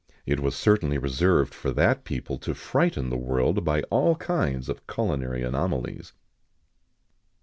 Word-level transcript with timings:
[XIX 0.25 0.29
108] 0.31 0.33
It 0.33 0.39
was 0.43 0.55
certainly 0.55 0.97
reserved 0.97 1.53
for 1.53 1.69
that 1.73 2.05
people 2.05 2.39
to 2.39 2.55
frighten 2.55 3.11
the 3.11 3.17
world 3.19 3.63
by 3.63 3.83
all 3.91 4.15
kinds 4.15 4.67
of 4.67 4.87
culinary 4.87 5.43
anomalies. 5.43 6.13